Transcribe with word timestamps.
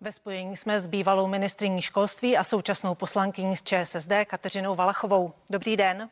Ve 0.00 0.12
spojení 0.12 0.56
jsme 0.56 0.80
s 0.80 0.86
bývalou 0.86 1.26
ministriní 1.26 1.82
školství 1.82 2.36
a 2.36 2.44
současnou 2.44 2.94
poslankyní 2.94 3.56
z 3.56 3.62
ČSSD 3.62 4.12
Kateřinou 4.26 4.74
Valachovou. 4.74 5.32
Dobrý 5.50 5.76
den. 5.76 6.08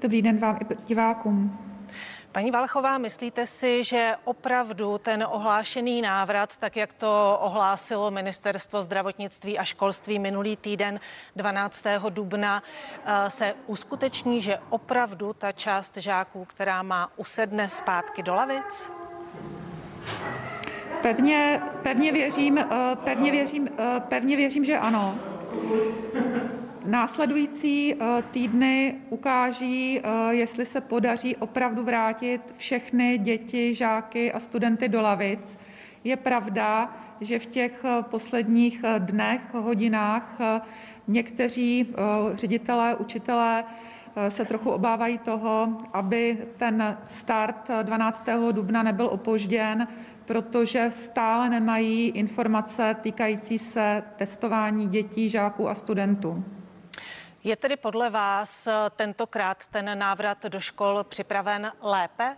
Dobrý 0.00 0.22
den 0.22 0.38
vám 0.38 0.58
i 0.62 0.76
divákům. 0.86 1.58
Paní 2.32 2.50
Valchová, 2.50 2.98
myslíte 2.98 3.46
si, 3.46 3.84
že 3.84 4.14
opravdu 4.24 4.98
ten 4.98 5.26
ohlášený 5.30 6.02
návrat, 6.02 6.56
tak 6.56 6.76
jak 6.76 6.92
to 6.92 7.38
ohlásilo 7.40 8.10
Ministerstvo 8.10 8.82
zdravotnictví 8.82 9.58
a 9.58 9.64
školství 9.64 10.18
minulý 10.18 10.56
týden 10.56 11.00
12. 11.36 12.10
dubna, 12.10 12.62
eh, 13.04 13.30
se 13.30 13.54
uskuteční, 13.66 14.42
že 14.42 14.58
opravdu 14.70 15.32
ta 15.32 15.52
část 15.52 15.96
žáků, 15.96 16.44
která 16.44 16.82
má 16.82 17.10
usedne 17.16 17.68
zpátky 17.68 18.22
do 18.22 18.34
lavic? 18.34 18.90
Pevně, 21.06 21.60
pevně, 21.82 22.12
věřím, 22.12 22.58
eh, 22.58 22.66
pevně, 23.04 23.30
věřím, 23.30 23.68
eh, 23.78 24.00
pevně 24.00 24.36
věřím, 24.36 24.64
že 24.64 24.78
ano. 24.78 25.18
Následující 26.86 27.94
eh, 27.94 28.22
týdny 28.30 28.94
ukáží, 29.10 30.00
jestli 30.30 30.66
se 30.66 30.80
podaří 30.80 31.36
opravdu 31.36 31.84
vrátit 31.84 32.40
všechny 32.56 33.18
děti, 33.18 33.74
žáky 33.74 34.32
a 34.32 34.40
studenty 34.40 34.88
do 34.88 35.00
lavic. 35.02 35.58
Je 36.04 36.16
pravda, 36.16 36.96
že 37.20 37.38
v 37.38 37.46
těch 37.46 37.84
posledních 38.00 38.84
dnech, 38.98 39.54
hodinách 39.54 40.38
někteří 41.08 41.94
ředitelé, 42.34 42.94
učitelé 42.94 43.64
se 44.28 44.44
trochu 44.44 44.70
obávají 44.70 45.18
toho, 45.18 45.68
aby 45.92 46.38
ten 46.56 46.96
start 47.06 47.70
12. 47.82 48.24
dubna 48.52 48.82
nebyl 48.82 49.06
opožděn, 49.06 49.88
protože 50.26 50.90
stále 50.90 51.50
nemají 51.50 52.08
informace 52.08 52.96
týkající 53.00 53.58
se 53.58 54.02
testování 54.16 54.88
dětí, 54.88 55.30
žáků 55.30 55.68
a 55.68 55.74
studentů. 55.74 56.44
Je 57.44 57.56
tedy 57.56 57.76
podle 57.76 58.10
vás 58.10 58.68
tentokrát 58.96 59.66
ten 59.66 59.98
návrat 59.98 60.46
do 60.46 60.60
škol 60.60 61.04
připraven 61.04 61.72
lépe? 61.80 62.36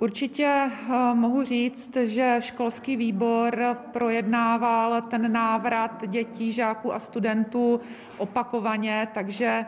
Určitě 0.00 0.46
eh, 0.46 1.14
mohu 1.14 1.44
říct, 1.44 1.96
že 1.96 2.36
školský 2.40 2.96
výbor 2.96 3.76
projednával 3.92 5.02
ten 5.02 5.32
návrat 5.32 6.06
dětí, 6.06 6.52
žáků 6.52 6.94
a 6.94 6.98
studentů 6.98 7.80
opakovaně, 8.18 9.08
takže 9.14 9.66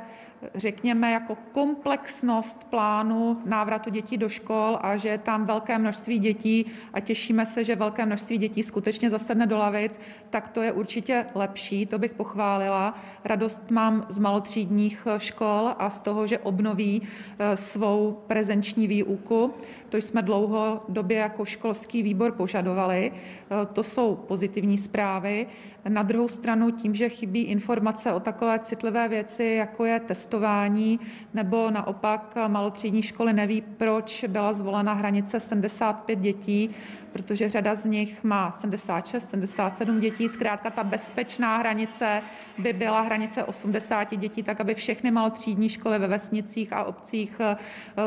řekněme, 0.55 1.13
jako 1.13 1.37
komplexnost 1.53 2.65
plánu 2.65 3.43
návratu 3.45 3.91
dětí 3.91 4.17
do 4.17 4.29
škol 4.29 4.79
a 4.83 4.97
že 4.97 5.09
je 5.09 5.19
tam 5.19 5.47
velké 5.47 5.79
množství 5.79 6.19
dětí 6.19 6.67
a 6.93 7.01
těšíme 7.01 7.47
se, 7.47 7.65
že 7.65 7.77
velké 7.77 8.07
množství 8.07 8.39
dětí 8.39 8.63
skutečně 8.63 9.11
zasedne 9.11 9.47
do 9.47 9.59
lavic, 9.59 10.01
tak 10.31 10.49
to 10.49 10.63
je 10.63 10.73
určitě 10.73 11.27
lepší, 11.35 11.87
to 11.87 11.99
bych 11.99 12.13
pochválila. 12.13 12.99
Radost 13.25 13.71
mám 13.71 14.07
z 14.09 14.19
malotřídních 14.19 15.07
škol 15.19 15.75
a 15.79 15.91
z 15.91 16.01
toho, 16.01 16.27
že 16.27 16.39
obnoví 16.39 17.03
eh, 17.39 17.57
svou 17.57 18.23
prezenční 18.27 18.87
výuku. 18.87 19.55
To 19.89 19.97
jsme 19.97 20.20
dlouhodobě 20.21 21.17
jako 21.17 21.45
školský 21.45 22.03
výbor 22.03 22.33
požadovali. 22.33 23.13
Eh, 23.13 23.67
to 23.73 23.83
jsou 23.83 24.15
pozitivní 24.15 24.79
zprávy. 24.79 25.47
Na 25.89 26.03
druhou 26.03 26.29
stranu 26.29 26.71
tím, 26.71 26.95
že 26.95 27.09
chybí 27.09 27.43
informace 27.43 28.13
o 28.13 28.21
takové 28.21 28.59
citlivé 28.59 29.09
věci, 29.09 29.45
jako 29.45 29.85
je 29.85 30.01
testování, 30.01 31.01
nebo 31.35 31.71
naopak 31.71 32.35
malotřídní 32.49 33.03
školy 33.03 33.33
neví, 33.33 33.61
proč 33.61 34.25
byla 34.29 34.53
zvolena 34.53 34.93
hranice 34.93 35.41
75 35.41 36.19
dětí, 36.19 36.71
protože 37.13 37.49
řada 37.49 37.75
z 37.75 37.85
nich 37.85 38.25
má 38.25 38.53
76, 38.53 39.31
77 39.31 40.01
dětí. 40.01 40.29
Zkrátka 40.29 40.71
ta 40.71 40.85
bezpečná 40.85 41.59
hranice 41.59 42.23
by 42.59 42.73
byla 42.73 43.01
hranice 43.01 43.45
80 43.45 44.17
dětí, 44.17 44.43
tak 44.43 44.61
aby 44.61 44.75
všechny 44.75 45.11
malotřídní 45.11 45.69
školy 45.69 45.99
ve 45.99 46.07
vesnicích 46.07 46.73
a 46.73 46.85
obcích 46.85 47.37
eh, 47.41 47.57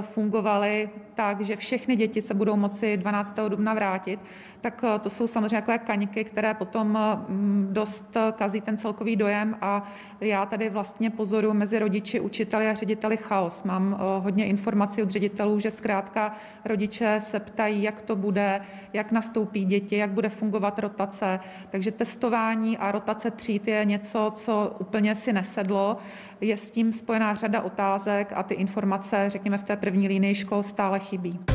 fungovaly 0.01 0.89
tak, 1.15 1.41
že 1.41 1.55
všechny 1.55 1.95
děti 1.95 2.02
se 2.21 2.33
budou 2.33 2.55
moci 2.55 2.97
12. 2.97 3.35
dubna 3.49 3.73
vrátit. 3.73 4.19
Tak 4.61 4.83
eh, 4.83 4.99
to 4.99 5.09
jsou 5.09 5.27
samozřejmě 5.27 5.61
takové 5.61 5.77
kaňky, 5.77 6.23
které 6.23 6.53
potom 6.53 6.97
mm, 7.29 7.67
dost 7.71 8.17
kazí 8.35 8.61
ten 8.61 8.77
celkový 8.77 9.15
dojem 9.15 9.57
a 9.61 9.83
já 10.21 10.45
tady 10.45 10.69
vlastně 10.69 11.09
pozoru 11.09 11.53
mezi 11.53 11.79
rodiči, 11.79 12.19
učiteli 12.19 12.67
a 12.67 12.73
řediteli 12.73 13.17
chaos. 13.17 13.63
Mám 13.63 13.93
eh, 13.93 14.19
hodně 14.19 14.45
informací 14.45 15.03
od 15.03 15.09
ředitelů, 15.09 15.59
že 15.59 15.71
zkrátka 15.71 16.35
rodiče 16.65 17.17
se 17.19 17.39
ptají, 17.39 17.83
jak 17.83 18.01
to 18.01 18.15
bude, 18.15 18.61
jak 18.93 19.11
nastoupí 19.11 19.65
děti, 19.65 19.97
jak 19.97 20.11
bude 20.11 20.29
fungovat 20.29 20.79
rotace. 20.79 21.39
Takže 21.69 21.91
testování 21.91 22.77
a 22.77 22.91
rotace 22.91 23.31
tříd 23.31 23.67
je 23.67 23.85
něco, 23.85 24.31
co 24.35 24.75
úplně 24.79 25.15
si 25.15 25.33
nesedlo. 25.33 25.97
Je 26.41 26.57
s 26.57 26.71
tím 26.71 26.93
spojená 26.93 27.35
řada 27.35 27.61
otázek 27.61 28.33
a 28.35 28.43
ty 28.43 28.53
informace, 28.53 29.25
řekněme, 29.27 29.57
v 29.57 29.63
té 29.63 29.75
první 29.75 30.07
línii 30.07 30.35
škol 30.35 30.63
stále 30.63 30.99
chybí. 30.99 31.52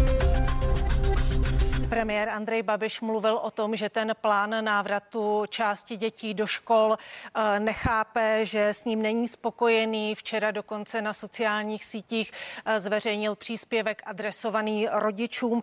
Premiér 1.89 2.29
Andrej 2.29 2.63
Babiš 2.63 3.01
mluvil 3.01 3.37
o 3.37 3.51
tom, 3.51 3.77
že 3.77 3.89
ten 3.89 4.13
plán 4.21 4.65
návratu 4.65 5.45
části 5.49 5.97
dětí 5.97 6.35
do 6.35 6.47
škol 6.47 6.97
eh, 6.97 7.61
nechápe, 7.61 8.47
že 8.47 8.69
s 8.69 8.85
ním 8.85 9.03
není 9.03 9.29
spokojený. 9.29 10.15
Včera 10.15 10.51
dokonce 10.51 11.03
na 11.03 11.13
sociálních 11.13 11.85
sítích 11.85 12.33
eh, 12.65 12.81
zveřejnil 12.81 13.37
příspěvek 13.37 14.03
adresovaný 14.07 14.89
rodičům. 14.93 15.63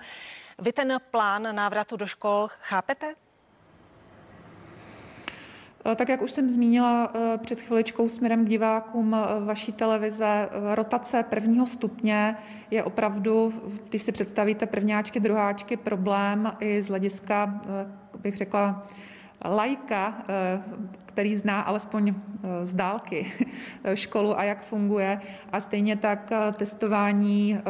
Vy 0.60 0.74
ten 0.74 0.98
plán 1.12 1.56
návratu 1.56 1.98
do 1.98 2.08
škol 2.08 2.48
chápete? 2.62 3.25
Eh, 5.92 5.96
tak 5.96 6.10
jak 6.10 6.22
už 6.22 6.32
jsem 6.32 6.50
zmínila 6.50 7.12
eh, 7.16 7.38
před 7.38 7.60
chviličkou 7.60 8.10
směrem 8.10 8.46
k 8.46 8.50
divákům 8.50 9.16
eh, 9.16 9.46
vaší 9.46 9.72
televize, 9.72 10.50
rotace 10.74 11.24
prvního 11.24 11.66
stupně 11.66 12.38
je 12.72 12.84
opravdu, 12.84 13.54
když 13.90 14.04
si 14.04 14.12
představíte 14.12 14.66
prvňáčky, 14.66 15.20
druháčky, 15.20 15.78
problém 15.78 16.52
i 16.60 16.82
z 16.82 16.88
hlediska, 16.88 17.62
bych 18.22 18.38
řekla, 18.38 18.88
lajka, 19.46 20.26
který 21.16 21.36
zná 21.36 21.62
alespoň 21.62 22.10
eh, 22.12 22.66
z 22.66 22.74
dálky 22.74 23.32
školu 23.94 24.40
a 24.40 24.44
jak 24.44 24.66
funguje. 24.66 25.20
A 25.52 25.60
stejně 25.60 25.96
tak 25.96 26.32
eh, 26.32 26.52
testování 26.52 27.58
eh, 27.58 27.62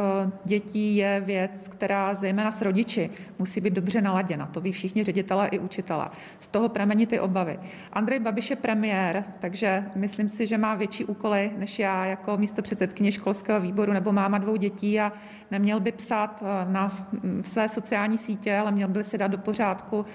dětí 0.46 0.96
je 0.96 1.22
věc, 1.26 1.52
která 1.70 2.14
zejména 2.16 2.52
s 2.52 2.62
rodiči 2.62 3.10
musí 3.40 3.62
být 3.62 3.74
dobře 3.74 4.02
naladěna. 4.02 4.46
To 4.46 4.62
ví 4.62 4.72
všichni 4.72 5.04
ředitelé 5.04 5.48
i 5.48 5.60
učitelé. 5.60 6.06
Z 6.40 6.48
toho 6.48 6.70
pramení 6.70 7.08
ty 7.08 7.20
obavy. 7.20 7.60
Andrej 7.94 8.20
Babiš 8.20 8.50
je 8.50 8.56
premiér, 8.56 9.24
takže 9.40 9.84
myslím 9.96 10.30
si, 10.30 10.48
že 10.48 10.58
má 10.58 10.76
větší 10.76 11.06
úkoly 11.06 11.52
než 11.58 11.80
já 11.80 12.06
jako 12.06 12.38
místo 12.38 12.62
předsedkyně 12.62 13.12
školského 13.12 13.62
výboru 13.62 13.94
nebo 13.94 14.12
máma 14.12 14.38
dvou 14.38 14.56
dětí 14.56 15.00
a 15.00 15.12
neměl 15.52 15.80
by 15.80 15.92
psát 15.92 16.44
na 16.68 17.08
mm, 17.12 17.44
své 17.46 17.70
sociální 17.70 18.18
sítě, 18.18 18.58
ale 18.58 18.72
měl 18.72 18.88
by 18.88 19.04
si 19.04 19.18
dát 19.18 19.28
do 19.28 19.38
pořádku 19.38 20.06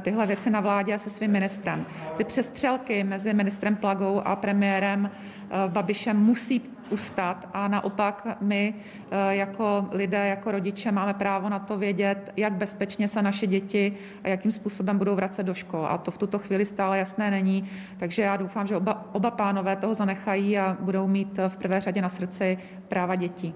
tyhle 0.00 0.26
věci 0.26 0.50
na 0.50 0.60
vládě 0.60 0.94
a 0.94 0.98
se 0.98 1.10
svým 1.10 1.30
ministrem. 1.30 1.86
Ty 2.16 2.24
přestřel 2.24 2.79
války 2.80 3.04
mezi 3.04 3.34
ministrem 3.34 3.76
Plagou 3.76 4.22
a 4.24 4.36
premiérem 4.36 5.10
eh, 5.10 5.68
Babišem 5.68 6.16
musí 6.16 6.62
ustat 6.90 7.48
a 7.52 7.68
naopak 7.68 8.26
my 8.40 8.74
eh, 8.74 9.34
jako 9.34 9.88
lidé, 9.92 10.26
jako 10.28 10.50
rodiče 10.52 10.92
máme 10.92 11.14
právo 11.14 11.48
na 11.48 11.58
to 11.58 11.78
vědět, 11.78 12.32
jak 12.36 12.52
bezpečně 12.52 13.08
se 13.08 13.22
naše 13.22 13.46
děti 13.46 13.96
a 14.24 14.28
jakým 14.28 14.52
způsobem 14.52 14.98
budou 14.98 15.14
vracet 15.14 15.42
do 15.42 15.54
škol. 15.54 15.86
A 15.86 15.98
to 15.98 16.10
v 16.10 16.18
tuto 16.18 16.38
chvíli 16.38 16.64
stále 16.64 16.98
jasné 16.98 17.30
není. 17.30 17.70
Takže 17.98 18.22
já 18.22 18.36
doufám, 18.36 18.66
že 18.66 18.76
oba, 18.76 19.04
oba 19.12 19.30
pánové 19.30 19.76
toho 19.76 19.94
zanechají 19.94 20.58
a 20.58 20.76
budou 20.80 21.06
mít 21.06 21.38
v 21.48 21.56
prvé 21.56 21.80
řadě 21.80 22.02
na 22.02 22.08
srdci 22.08 22.58
práva 22.88 23.14
dětí. 23.14 23.54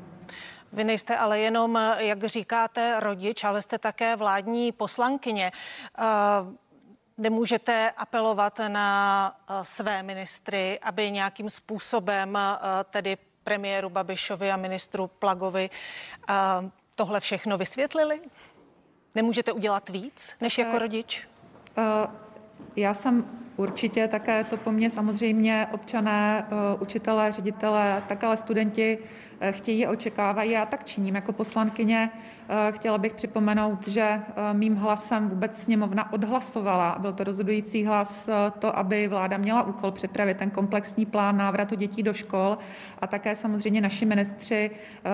Vy 0.75 0.85
nejste 0.85 1.17
ale 1.17 1.39
jenom, 1.39 1.79
jak 1.99 2.25
říkáte, 2.25 3.01
rodič, 3.01 3.45
ale 3.45 3.63
jste 3.63 3.79
také 3.79 4.17
vládní 4.17 4.73
poslankyně. 4.73 5.51
Uh, 5.99 6.05
Nemůžete 7.19 7.91
apelovat 7.97 8.61
na 8.69 9.37
eh, 9.51 9.55
své 9.63 10.03
ministry, 10.03 10.79
aby 10.83 11.11
nějakým 11.11 11.51
způsobem 11.51 12.37
eh, 12.37 12.59
tedy 12.91 13.17
premiéru 13.45 13.91
Babišovi 13.91 14.51
a 14.51 14.57
ministru 14.57 15.07
Plagovi 15.07 15.71
eh, 16.29 16.35
tohle 16.95 17.21
všechno 17.21 17.59
vysvětlili? 17.59 18.21
Nemůžete 19.15 19.53
udělat 19.53 19.89
víc 19.89 20.37
než 20.41 20.59
jako 20.59 20.79
rodič? 20.79 21.29
Já 22.77 22.95
jsem 22.95 23.25
určitě 23.57 24.09
také 24.09 24.45
to 24.45 24.57
po 24.57 24.73
mně 24.73 24.91
samozřejmě 24.91 25.69
občané, 25.73 26.47
učitelé, 26.81 27.33
ředitelé, 27.33 28.03
tak 28.09 28.25
ale 28.25 28.37
studenti 28.37 28.99
chtějí 29.51 29.87
a 29.87 29.91
očekávají. 29.91 30.51
Já 30.51 30.67
tak 30.67 30.85
činím 30.85 31.15
jako 31.15 31.33
poslankyně. 31.33 32.11
Chtěla 32.71 32.99
bych 32.99 33.15
připomenout, 33.15 33.89
že 33.89 34.21
mým 34.53 34.77
hlasem 34.77 35.29
vůbec 35.29 35.63
sněmovna 35.63 36.13
odhlasovala, 36.13 36.97
byl 36.99 37.13
to 37.13 37.25
rozhodující 37.25 37.85
hlas, 37.85 38.29
to, 38.59 38.79
aby 38.79 39.09
vláda 39.09 39.37
měla 39.37 39.63
úkol 39.63 39.91
připravit 39.91 40.37
ten 40.37 40.51
komplexní 40.51 41.07
plán 41.07 41.37
návratu 41.37 41.75
dětí 41.75 42.03
do 42.03 42.13
škol 42.13 42.59
a 42.99 43.07
také 43.07 43.37
samozřejmě 43.37 43.81
naši 43.81 44.07
ministři 44.07 44.71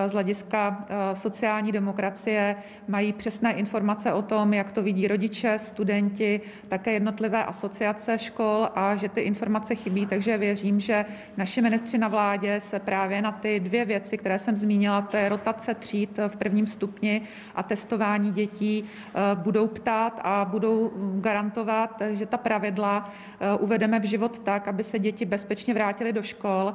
z 0.07 0.13
hlediska 0.13 0.87
sociální 1.15 1.73
demokracie 1.73 2.57
mají 2.89 3.13
přesné 3.13 3.53
informace 3.53 4.13
o 4.13 4.23
tom, 4.23 4.55
jak 4.55 4.73
to 4.73 4.83
vidí 4.83 5.09
rodiče, 5.09 5.59
studenti, 5.59 6.41
také 6.69 6.93
jednotlivé 6.93 7.45
asociace 7.45 8.19
škol 8.19 8.69
a 8.75 8.97
že 8.97 9.09
ty 9.09 9.21
informace 9.21 9.75
chybí, 9.75 10.07
takže 10.07 10.39
věřím, 10.39 10.81
že 10.81 11.05
naši 11.37 11.63
ministři 11.63 11.99
na 11.99 12.09
vládě 12.09 12.61
se 12.61 12.79
právě 12.79 13.23
na 13.23 13.33
ty 13.33 13.61
dvě 13.61 13.85
věci, 13.85 14.19
které 14.21 14.39
jsem 14.39 14.57
zmínila, 14.57 15.03
to 15.03 15.17
je 15.17 15.29
rotace 15.29 15.75
tříd 15.75 16.19
v 16.29 16.37
prvním 16.37 16.67
stupni 16.67 17.23
a 17.55 17.63
testování 17.63 18.33
dětí, 18.33 18.85
eh, 18.85 19.21
budou 19.35 19.67
ptát 19.67 20.21
a 20.25 20.45
budou 20.45 20.93
garantovat, 21.21 22.03
že 22.11 22.27
ta 22.27 22.37
pravidla 22.37 23.11
eh, 23.41 23.57
uvedeme 23.59 24.01
v 24.01 24.05
život 24.05 24.39
tak, 24.39 24.69
aby 24.69 24.85
se 24.85 24.99
děti 24.99 25.25
bezpečně 25.25 25.75
vrátily 25.75 26.13
do 26.13 26.23
škol. 26.23 26.75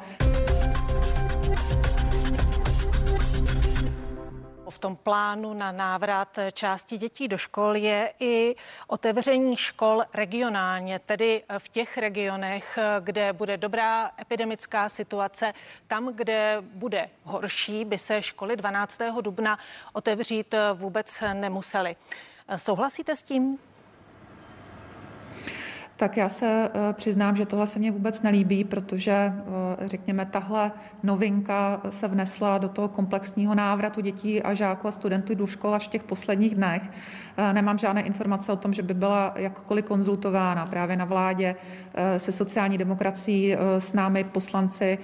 Tom 4.86 4.96
plánu 4.96 5.54
na 5.54 5.72
návrat 5.72 6.40
části 6.54 6.98
dětí 6.98 7.28
do 7.28 7.38
škol 7.38 7.76
je 7.76 8.14
i 8.20 8.56
otevření 8.88 9.56
škol 9.56 10.04
regionálně, 10.14 11.00
tedy 11.00 11.44
v 11.58 11.70
těch 11.70 11.98
regionech, 11.98 12.80
kde 13.00 13.34
bude 13.34 13.58
dobrá 13.58 14.12
epidemická 14.22 14.90
situace. 14.90 15.54
Tam, 15.88 16.14
kde 16.14 16.58
bude 16.62 17.10
horší, 17.24 17.86
by 17.86 17.98
se 17.98 18.22
školy 18.22 18.56
12. 18.56 19.00
dubna 19.22 19.60
otevřít 19.94 20.56
vůbec 20.74 21.24
nemusely. 21.34 21.96
Souhlasíte 22.56 23.16
s 23.16 23.22
tím? 23.22 23.60
Tak 25.98 26.18
já 26.18 26.30
se 26.30 26.70
eh, 26.74 26.94
přiznám, 26.94 27.36
že 27.36 27.46
tohle 27.46 27.68
se 27.68 27.80
mně 27.80 27.92
vůbec 27.92 28.22
nelíbí, 28.22 28.64
protože, 28.64 29.12
eh, 29.12 29.88
řekněme, 29.88 30.26
tahle 30.26 30.72
novinka 31.04 31.82
se 31.90 32.08
vnesla 32.08 32.58
do 32.58 32.70
toho 32.70 32.88
komplexního 32.88 33.56
návratu 33.56 34.02
dětí 34.02 34.44
a 34.44 34.54
žáků 34.54 34.88
a 34.88 34.92
studentů 34.92 35.36
do 35.36 35.48
škol 35.48 35.76
až 35.76 35.88
v 35.88 35.92
těch 35.92 36.04
posledních 36.04 36.56
dnech. 36.56 36.82
Eh, 37.38 37.54
nemám 37.54 37.78
žádné 37.78 38.02
informace 38.02 38.52
o 38.52 38.56
tom, 38.56 38.74
že 38.74 38.82
by 38.82 38.94
byla 38.94 39.34
jakkoliv 39.36 39.86
konzultována 39.86 40.66
právě 40.66 40.96
na 40.96 41.06
vládě 41.06 41.56
se 42.18 42.32
sociální 42.32 42.78
demokracií, 42.78 43.56
s 43.80 43.94
námi 43.94 44.24
poslanci 44.24 44.98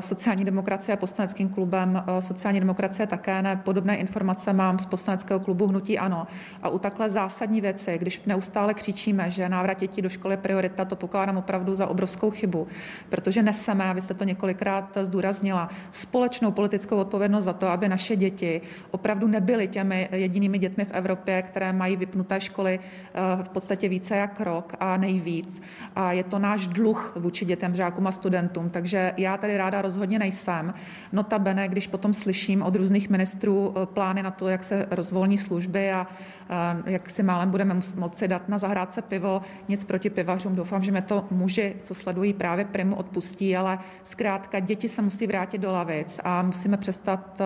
sociální 0.00 0.44
demokracie 0.44 0.94
a 0.94 0.96
poslaneckým 0.96 1.48
klubem 1.48 2.04
sociální 2.20 2.60
demokracie 2.60 3.06
také 3.06 3.42
ne. 3.42 3.60
Podobné 3.64 3.96
informace 3.96 4.52
mám 4.52 4.78
z 4.78 4.86
poslaneckého 4.86 5.40
klubu 5.40 5.66
Hnutí 5.66 5.98
Ano. 5.98 6.26
A 6.62 6.68
u 6.68 6.78
takhle 6.78 7.10
zásadní 7.10 7.60
věci, 7.60 7.98
když 7.98 8.22
neustále 8.26 8.74
křičíme, 8.74 9.30
že 9.30 9.48
návrat 9.48 9.80
dětí 9.80 10.02
do 10.02 10.08
škol 10.08 10.27
škol 10.28 10.42
priorita, 10.42 10.84
to 10.84 10.96
pokládám 10.96 11.36
opravdu 11.36 11.74
za 11.74 11.86
obrovskou 11.86 12.30
chybu, 12.30 12.66
protože 13.08 13.42
neseme, 13.42 13.84
a 13.84 13.92
vy 13.92 14.00
jste 14.00 14.14
to 14.14 14.24
několikrát 14.24 14.98
zdůraznila, 15.02 15.68
společnou 15.90 16.52
politickou 16.52 16.96
odpovědnost 16.96 17.44
za 17.44 17.52
to, 17.52 17.68
aby 17.68 17.88
naše 17.88 18.16
děti 18.16 18.60
opravdu 18.90 19.26
nebyly 19.26 19.68
těmi 19.68 20.08
jedinými 20.12 20.58
dětmi 20.58 20.84
v 20.84 20.90
Evropě, 20.90 21.42
které 21.42 21.72
mají 21.72 21.96
vypnuté 21.96 22.40
školy 22.40 22.80
eh, 22.80 23.42
v 23.42 23.48
podstatě 23.48 23.88
více 23.88 24.16
jak 24.16 24.40
rok 24.40 24.74
a 24.80 24.96
nejvíc. 24.96 25.62
A 25.96 26.12
je 26.12 26.24
to 26.24 26.38
náš 26.38 26.68
dluh 26.68 27.12
vůči 27.16 27.44
dětem, 27.44 27.74
žákům 27.74 28.06
a 28.06 28.12
studentům. 28.12 28.70
Takže 28.70 29.12
já 29.16 29.36
tady 29.36 29.56
ráda 29.56 29.82
rozhodně 29.82 30.18
nejsem. 30.18 30.74
Notabene, 31.12 31.68
když 31.68 31.86
potom 31.86 32.14
slyším 32.14 32.62
od 32.62 32.76
různých 32.76 33.10
ministrů 33.10 33.74
eh, 33.76 33.86
plány 33.86 34.22
na 34.22 34.30
to, 34.30 34.48
jak 34.48 34.64
se 34.64 34.86
rozvolní 34.90 35.38
služby 35.38 35.92
a 35.92 36.06
eh, 36.06 36.92
jak 36.92 37.10
si 37.10 37.22
málem 37.22 37.50
budeme 37.50 37.80
moci 37.96 38.28
dát 38.28 38.48
na 38.48 38.58
zahrádce 38.58 39.02
pivo, 39.02 39.42
nic 39.68 39.84
proti 39.84 40.10
pivařům. 40.18 40.56
Doufám, 40.56 40.82
že 40.82 40.90
mě 40.90 41.02
to 41.02 41.24
muži, 41.30 41.76
co 41.82 41.94
sledují 41.94 42.32
právě 42.32 42.64
primu, 42.64 42.96
odpustí, 42.96 43.56
ale 43.56 43.78
zkrátka 44.02 44.60
děti 44.60 44.88
se 44.88 45.02
musí 45.02 45.26
vrátit 45.26 45.58
do 45.58 45.72
lavic 45.72 46.20
a 46.24 46.42
musíme 46.42 46.76
přestat 46.76 47.40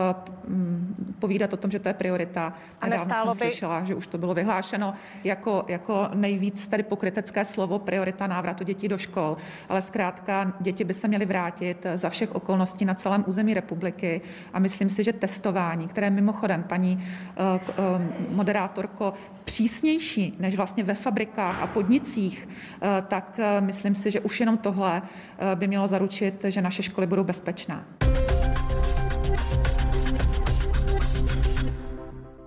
mm, 0.48 1.16
povídat 1.18 1.52
o 1.52 1.56
tom, 1.56 1.70
že 1.70 1.78
to 1.78 1.88
je 1.88 1.94
priorita. 1.94 2.52
A 2.80 2.86
nestálo 2.86 3.34
by... 3.34 3.38
slyšela, 3.38 3.84
že 3.84 3.94
už 3.94 4.06
to 4.06 4.18
bylo 4.18 4.34
vyhlášeno 4.34 4.94
jako, 5.24 5.64
jako 5.68 6.08
nejvíc 6.14 6.66
tady 6.66 6.82
pokrytecké 6.82 7.44
slovo 7.44 7.78
priorita 7.78 8.26
návratu 8.26 8.64
dětí 8.64 8.88
do 8.88 8.98
škol. 8.98 9.36
Ale 9.68 9.82
zkrátka 9.82 10.52
děti 10.60 10.84
by 10.84 10.94
se 10.94 11.08
měly 11.08 11.26
vrátit 11.26 11.86
za 11.94 12.10
všech 12.10 12.34
okolností 12.34 12.84
na 12.84 12.94
celém 12.94 13.24
území 13.26 13.54
republiky 13.54 14.20
a 14.52 14.58
myslím 14.58 14.88
si, 14.88 15.04
že 15.04 15.12
testování, 15.12 15.88
které 15.88 16.10
mimochodem 16.10 16.62
paní 16.62 16.96
uh, 16.96 18.36
moderátorko 18.36 19.12
přísnější 19.44 20.36
než 20.38 20.56
vlastně 20.56 20.84
ve 20.84 20.94
fabrikách 20.94 21.62
a 21.62 21.66
podnicích, 21.66 22.22
Eh, 22.32 22.61
tak 23.08 23.38
eh, 23.38 23.60
myslím 23.60 23.94
si, 23.94 24.10
že 24.10 24.20
už 24.20 24.40
jenom 24.40 24.58
tohle 24.58 25.02
eh, 25.02 25.56
by 25.56 25.68
mělo 25.68 25.86
zaručit, 25.86 26.44
že 26.48 26.62
naše 26.62 26.82
školy 26.82 27.06
budou 27.06 27.24
bezpečné. 27.24 27.84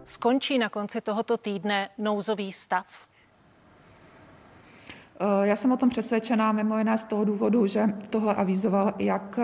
Skončí 0.06 0.58
na 0.58 0.70
konci 0.70 1.02
tohoto 1.02 1.38
týdne 1.38 1.90
nouzový 1.98 2.52
stav? 2.52 3.08
Já 5.44 5.56
jsem 5.56 5.72
o 5.72 5.78
tom 5.78 5.90
přesvědčená 5.90 6.52
mimo 6.52 6.78
jiné 6.78 6.98
z 6.98 7.04
toho 7.04 7.26
důvodu, 7.26 7.68
že 7.68 7.86
tohle 8.10 8.36
avizoval 8.36 8.94
jak 9.00 9.40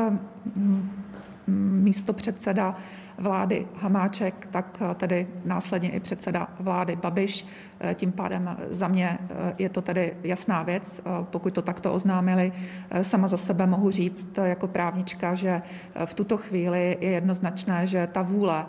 místo 1.48 2.14
předseda 2.14 2.76
vlády 3.22 3.68
Hamáček, 3.76 4.48
tak 4.52 4.78
eh, 4.82 4.96
tedy 4.96 5.28
následně 5.46 5.90
i 5.90 6.00
předseda 6.00 6.48
vlády 6.60 6.96
Babiš. 6.96 7.46
Eh, 7.80 7.94
tím 7.96 8.12
pádem 8.12 8.58
za 8.70 8.88
mě 8.88 9.18
eh, 9.22 9.54
je 9.58 9.70
to 9.70 9.82
tedy 9.82 10.14
jasná 10.24 10.64
věc, 10.64 11.02
pokud 11.24 11.54
to 11.54 11.62
takto 11.62 11.94
oznámili. 11.94 12.52
Sama 13.02 13.28
za 13.28 13.38
sebe 13.38 13.68
mohu 13.68 13.92
říct 13.92 14.40
jako 14.44 14.68
právnička, 14.68 15.36
že 15.36 15.62
v 16.06 16.14
tuto 16.14 16.38
chvíli 16.38 16.98
je 17.02 17.10
jednoznačné, 17.10 17.88
že 17.88 18.08
ta 18.12 18.22
vůle 18.22 18.66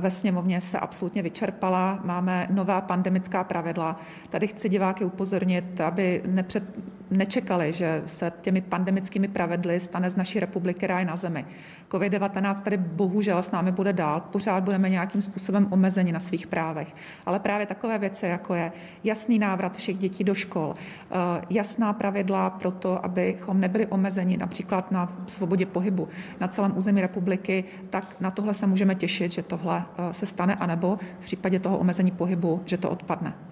ve 0.00 0.10
sněmovně 0.10 0.60
se 0.60 0.78
absolutně 0.78 1.22
vyčerpala. 1.22 2.00
Máme 2.04 2.46
nová 2.50 2.80
pandemická 2.80 3.44
pravidla. 3.44 3.96
Tady 4.30 4.46
chci 4.46 4.68
diváky 4.68 5.04
upozornit, 5.04 5.80
aby 5.80 6.22
nepřed, 6.26 6.62
nečekali, 7.10 7.72
že 7.72 8.02
se 8.06 8.32
těmi 8.40 8.60
pandemickými 8.60 9.28
pravidly 9.28 9.80
stane 9.80 10.10
z 10.10 10.16
naší 10.16 10.40
republiky 10.40 10.86
ráj 10.86 11.04
na 11.04 11.16
zemi. 11.16 11.44
COVID-19 11.90 12.62
tady 12.62 12.76
bohužel 12.76 13.42
s 13.42 13.50
námi 13.50 13.72
bude 13.72 13.92
dál. 13.92 14.20
Pořád 14.20 14.64
budeme 14.64 14.90
nějakým 14.90 15.22
způsobem 15.22 15.66
omezeni 15.70 16.12
na 16.12 16.20
svých 16.20 16.46
právech. 16.46 16.94
Ale 17.26 17.38
právě 17.38 17.66
takové 17.66 17.98
věci, 17.98 18.26
jako 18.26 18.54
je 18.54 18.72
jasný 19.04 19.38
návrat 19.38 19.76
všech 19.76 19.96
dětí 19.98 20.24
do 20.24 20.34
škol, 20.34 20.74
eh, 20.74 21.14
jasná 21.50 21.92
pravidla 21.92 22.50
pro 22.50 22.70
to, 22.70 23.04
abychom 23.04 23.60
nebyli 23.60 23.86
omezeni 23.86 24.36
například 24.36 24.90
na 24.90 25.12
svobodě 25.26 25.66
pohybu 25.66 26.08
na 26.40 26.48
celém 26.48 26.76
území 26.76 27.00
republiky, 27.00 27.64
tak 27.90 28.16
na 28.20 28.30
tohle 28.30 28.54
se 28.54 28.66
můžeme 28.66 28.94
těšit, 28.94 29.32
že 29.32 29.42
tohle 29.42 29.82
eh, 29.98 30.14
se 30.14 30.26
stane, 30.26 30.54
anebo 30.54 30.98
v 31.20 31.24
případě 31.24 31.60
toho 31.60 31.78
omezení 31.78 32.10
pohybu, 32.10 32.62
že 32.64 32.78
to 32.78 32.90
odpadne. 32.90 33.49